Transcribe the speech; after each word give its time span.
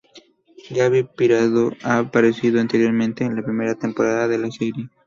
Gabi 0.71 1.03
Prado 1.05 1.73
ha 1.83 1.99
aparecido 1.99 2.59
anteriormente 2.59 3.23
en 3.23 3.35
la 3.35 3.43
primera 3.43 3.75
temporada 3.75 4.27
de 4.27 4.39
la 4.39 4.49
serie. 4.49 4.89